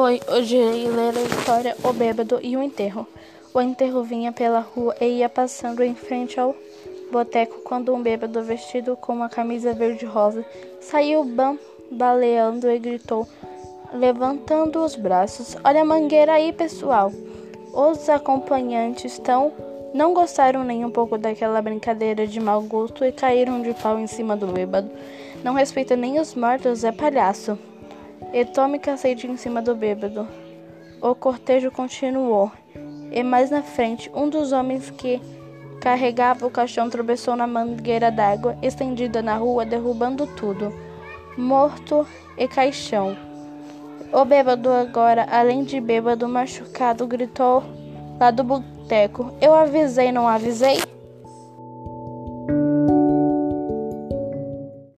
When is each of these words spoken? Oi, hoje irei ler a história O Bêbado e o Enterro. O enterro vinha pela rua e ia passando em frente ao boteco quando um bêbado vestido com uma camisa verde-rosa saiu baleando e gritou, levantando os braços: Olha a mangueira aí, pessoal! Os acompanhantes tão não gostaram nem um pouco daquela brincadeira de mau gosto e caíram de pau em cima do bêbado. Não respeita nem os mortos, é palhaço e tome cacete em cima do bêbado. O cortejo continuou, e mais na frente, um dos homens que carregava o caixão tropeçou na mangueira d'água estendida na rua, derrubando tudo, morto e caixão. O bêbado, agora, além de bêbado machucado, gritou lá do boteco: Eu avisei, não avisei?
Oi, 0.00 0.20
hoje 0.28 0.56
irei 0.56 0.88
ler 0.88 1.18
a 1.18 1.22
história 1.22 1.76
O 1.82 1.92
Bêbado 1.92 2.38
e 2.40 2.56
o 2.56 2.62
Enterro. 2.62 3.04
O 3.52 3.60
enterro 3.60 4.04
vinha 4.04 4.30
pela 4.30 4.60
rua 4.60 4.94
e 5.00 5.18
ia 5.18 5.28
passando 5.28 5.82
em 5.82 5.92
frente 5.92 6.38
ao 6.38 6.54
boteco 7.10 7.62
quando 7.64 7.92
um 7.92 8.00
bêbado 8.00 8.40
vestido 8.44 8.96
com 8.96 9.12
uma 9.12 9.28
camisa 9.28 9.74
verde-rosa 9.74 10.46
saiu 10.80 11.28
baleando 11.90 12.70
e 12.70 12.78
gritou, 12.78 13.26
levantando 13.92 14.84
os 14.84 14.94
braços: 14.94 15.56
Olha 15.64 15.82
a 15.82 15.84
mangueira 15.84 16.34
aí, 16.34 16.52
pessoal! 16.52 17.10
Os 17.74 18.08
acompanhantes 18.08 19.18
tão 19.18 19.50
não 19.92 20.14
gostaram 20.14 20.62
nem 20.62 20.84
um 20.84 20.92
pouco 20.92 21.18
daquela 21.18 21.60
brincadeira 21.60 22.24
de 22.24 22.38
mau 22.38 22.62
gosto 22.62 23.04
e 23.04 23.10
caíram 23.10 23.60
de 23.62 23.74
pau 23.74 23.98
em 23.98 24.06
cima 24.06 24.36
do 24.36 24.46
bêbado. 24.46 24.88
Não 25.42 25.54
respeita 25.54 25.96
nem 25.96 26.20
os 26.20 26.36
mortos, 26.36 26.84
é 26.84 26.92
palhaço 26.92 27.58
e 28.32 28.44
tome 28.44 28.78
cacete 28.78 29.26
em 29.26 29.36
cima 29.36 29.62
do 29.62 29.74
bêbado. 29.74 30.26
O 31.00 31.14
cortejo 31.14 31.70
continuou, 31.70 32.50
e 33.10 33.22
mais 33.22 33.50
na 33.50 33.62
frente, 33.62 34.10
um 34.14 34.28
dos 34.28 34.52
homens 34.52 34.90
que 34.90 35.20
carregava 35.80 36.46
o 36.46 36.50
caixão 36.50 36.90
tropeçou 36.90 37.36
na 37.36 37.46
mangueira 37.46 38.10
d'água 38.10 38.56
estendida 38.62 39.22
na 39.22 39.36
rua, 39.36 39.64
derrubando 39.64 40.26
tudo, 40.26 40.72
morto 41.36 42.06
e 42.36 42.48
caixão. 42.48 43.16
O 44.12 44.24
bêbado, 44.24 44.70
agora, 44.70 45.26
além 45.30 45.64
de 45.64 45.80
bêbado 45.80 46.28
machucado, 46.28 47.06
gritou 47.06 47.62
lá 48.18 48.30
do 48.30 48.42
boteco: 48.42 49.32
Eu 49.40 49.54
avisei, 49.54 50.10
não 50.10 50.26
avisei? 50.26 50.82